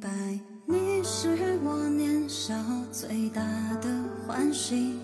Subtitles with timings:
[0.00, 0.08] 白，
[0.64, 2.54] 你是我年少
[2.92, 3.42] 最大
[3.80, 3.88] 的
[4.26, 5.00] 欢喜，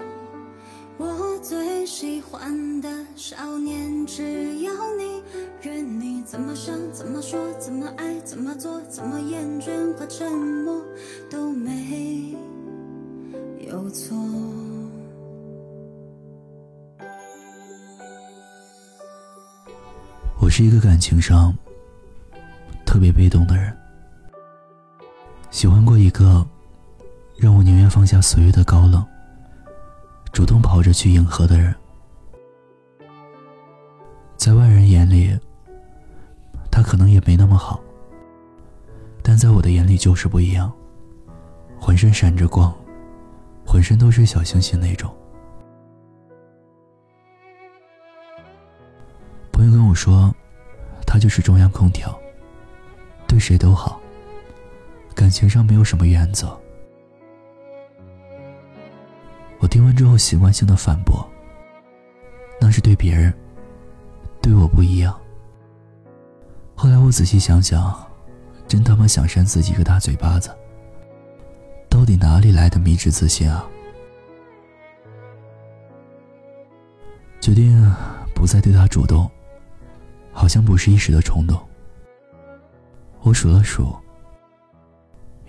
[0.96, 5.22] 我最喜欢的少年，只要你，
[5.60, 10.80] 任你怎么想，怎么说，怎么爱，怎么做，怎么厌倦和沉默
[11.28, 12.36] 都没
[13.66, 14.16] 有错。
[20.40, 21.52] 我是一个感情上
[22.86, 23.76] 特别被动的人。
[25.54, 26.44] 喜欢过一个
[27.36, 29.06] 让我宁愿放下所有的高冷，
[30.32, 31.72] 主动跑着去迎合的人。
[34.36, 35.38] 在外人眼里，
[36.72, 37.80] 他可能也没那么好，
[39.22, 40.72] 但在我的眼里就是不一样。
[41.78, 42.74] 浑身闪着光，
[43.64, 45.08] 浑身都是小星星那种。
[49.52, 50.34] 朋友跟我说，
[51.06, 52.12] 他就是中央空调，
[53.28, 54.00] 对谁都好。
[55.14, 56.58] 感情上没有什么原则。
[59.60, 61.26] 我听完之后习惯性的反驳
[62.60, 63.32] ：“那是对别人，
[64.42, 65.18] 对我不一样。”
[66.74, 67.94] 后来我仔细想想，
[68.68, 70.54] 真他妈想扇自己一个大嘴巴子。
[71.88, 73.64] 到底哪里来的迷之自信啊？
[77.40, 77.94] 决定
[78.34, 79.30] 不再对他主动，
[80.32, 81.58] 好像不是一时的冲动。
[83.22, 83.94] 我数了数。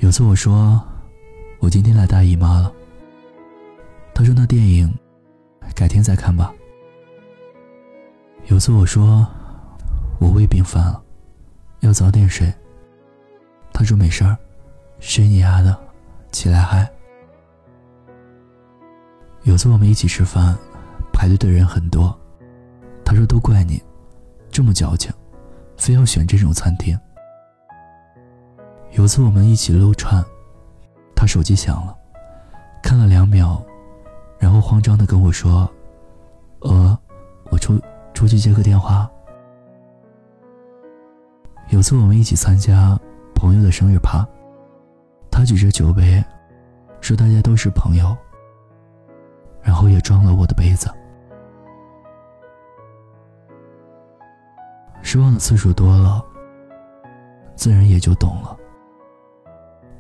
[0.06, 0.80] 有次我说，
[1.58, 2.72] 我今天来大姨妈了。
[4.14, 4.88] 他说那电影，
[5.74, 6.54] 改天再看吧。
[8.46, 9.28] 有次我说，
[10.20, 11.02] 我胃病犯了，
[11.80, 12.54] 要早点睡。
[13.74, 14.38] 他说没事儿，
[15.00, 15.76] 睡你丫的，
[16.32, 16.88] 起来嗨。
[19.42, 20.56] 有次我们一起吃饭，
[21.12, 22.16] 排队的人很多，
[23.04, 23.82] 他说都怪你，
[24.52, 25.12] 这么矫情，
[25.78, 26.96] 非要选这种餐厅。
[28.96, 30.24] 有次我们一起撸串，
[31.14, 31.94] 他手机响了，
[32.82, 33.62] 看了两秒，
[34.40, 35.70] 然后慌张的跟我说
[36.64, 36.98] ：“呃，
[37.52, 37.78] 我出
[38.14, 39.12] 出去接个电话。”
[41.72, 42.98] 有次我们一起参加
[43.36, 44.26] 朋友的生日趴，
[45.30, 46.24] 他举着酒杯，
[47.02, 48.16] 说大家都是朋友，
[49.62, 50.90] 然后也装了我的杯子。
[55.02, 56.24] 失望的次数多了，
[57.58, 58.58] 自然也就懂了。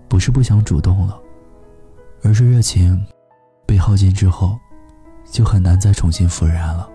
[0.08, 1.20] 不是不想主动了，
[2.24, 3.06] 而是热情
[3.66, 4.58] 被耗尽之后，
[5.32, 6.90] 就很难再重新复燃了。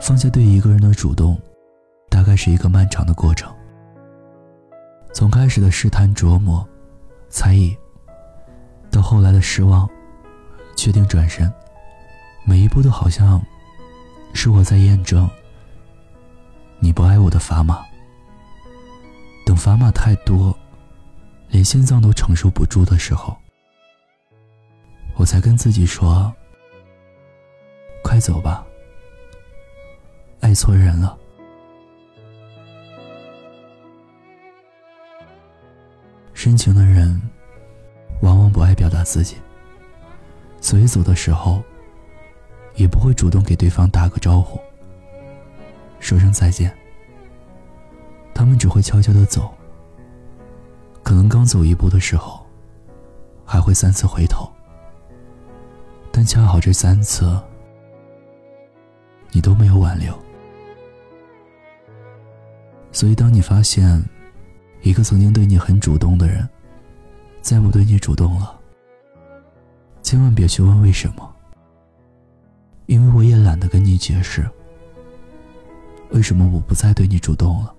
[0.00, 1.40] 放下对一个人的主动，
[2.08, 3.52] 大概是一个漫长的过程。
[5.12, 6.66] 从开始的试探、琢磨、
[7.28, 7.76] 猜疑，
[8.90, 9.88] 到后来的失望、
[10.74, 11.52] 确定、转身，
[12.46, 13.40] 每一步都好像
[14.32, 15.28] 是我在验证
[16.80, 17.84] 你不爱我的砝码。
[19.52, 20.56] 等砝码太多，
[21.50, 23.36] 连心脏都承受不住的时候，
[25.14, 26.32] 我才跟自己说
[28.02, 28.66] ：“快走吧，
[30.40, 31.18] 爱错人了。”
[36.32, 37.20] 深情的人，
[38.22, 39.36] 往往不爱表达自己，
[40.62, 41.62] 所以走的时候，
[42.76, 44.58] 也不会主动给对方打个招呼，
[46.00, 46.74] 说声再见。
[48.34, 49.52] 他们只会悄悄的走，
[51.02, 52.44] 可能刚走一步的时候，
[53.44, 54.50] 还会三次回头，
[56.10, 57.40] 但恰好这三次，
[59.30, 60.12] 你都没有挽留。
[62.90, 64.02] 所以，当你发现
[64.82, 66.48] 一个曾经对你很主动的人，
[67.40, 68.58] 再不对你主动了，
[70.02, 71.34] 千万别去问为什么，
[72.86, 74.48] 因为我也懒得跟你解释，
[76.10, 77.74] 为什么我不再对你主动了。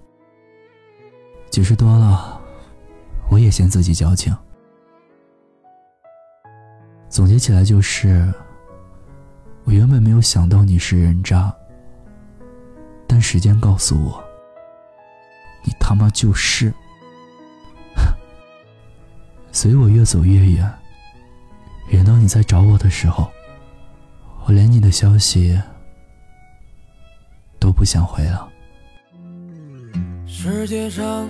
[1.54, 2.42] 解释多了，
[3.30, 4.36] 我也嫌自己矫情。
[7.08, 8.34] 总结起来就是，
[9.64, 11.56] 我原本没有想到你是人渣，
[13.06, 14.24] 但时间告诉我，
[15.64, 16.74] 你他妈就是。
[19.54, 20.74] 所以我越走越远，
[21.90, 23.32] 远到你在找我的时候，
[24.48, 25.62] 我连你的消息
[27.60, 28.50] 都不想回了。
[30.26, 31.30] 世界上。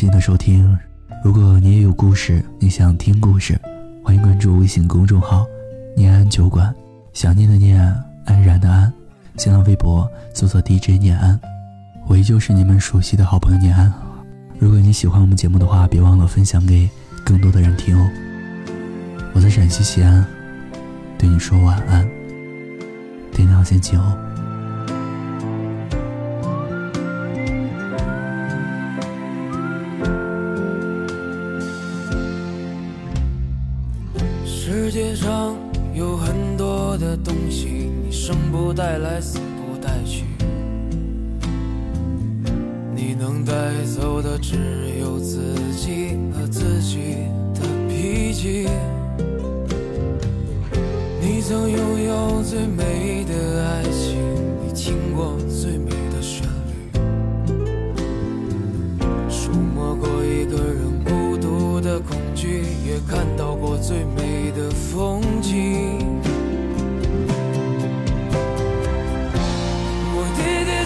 [0.00, 0.78] 好了，感谢你的收听。
[1.22, 3.60] 如果你也有故事，你想听故事，
[4.02, 5.44] 欢迎关注微信公众号
[5.94, 6.74] “念安酒馆”，
[7.12, 7.78] 想念的念，
[8.24, 8.90] 安然的安。
[9.36, 11.38] 新浪微博搜索 DJ 念安，
[12.06, 13.92] 我依旧是你们熟悉的好朋友念安。
[14.58, 16.88] 如果你喜欢我们节目的话，别忘了分享给
[17.22, 18.10] 更多的人听哦。
[19.34, 20.24] 我在陕西西安，
[21.18, 22.08] 对你说晚安，
[23.34, 24.16] 天亮先晴哦。
[38.30, 40.24] 生不带来，死不带去。
[42.94, 43.52] 你能带
[43.84, 44.54] 走的只
[45.00, 48.68] 有自己和自己的脾气。
[51.20, 54.09] 你曾拥有最美的爱情，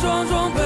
[0.04, 0.63] 撞撞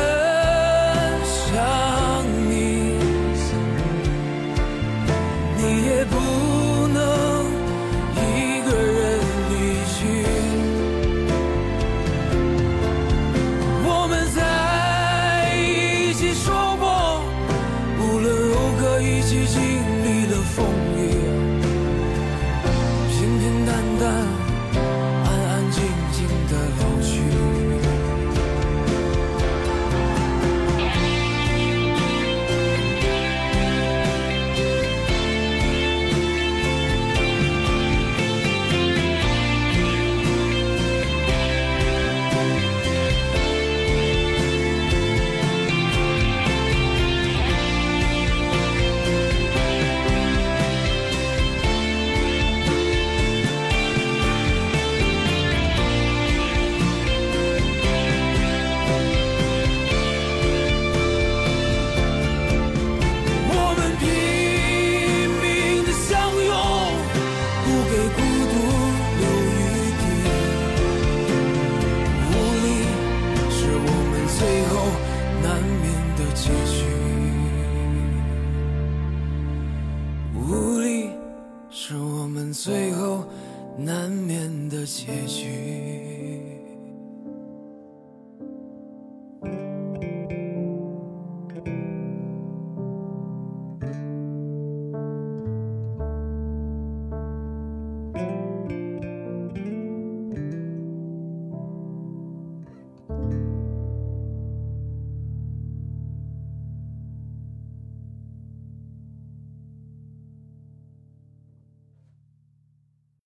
[81.80, 83.24] 是我们最后
[83.76, 86.17] 难免的结局。